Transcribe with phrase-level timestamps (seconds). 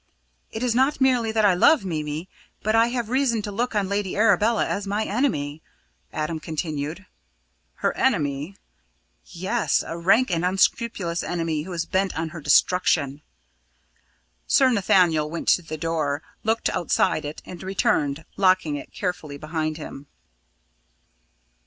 [0.49, 2.27] "It is not merely that I love Mimi,
[2.63, 5.61] but I have reason to look on Lady Arabella as her enemy,"
[6.11, 7.05] Adam continued.
[7.75, 8.55] "Her enemy?"
[9.27, 9.83] "Yes.
[9.85, 13.21] A rank and unscrupulous enemy who is bent on her destruction."
[14.47, 19.77] Sir Nathaniel went to the door, looked outside it and returned, locking it carefully behind
[19.77, 20.07] him.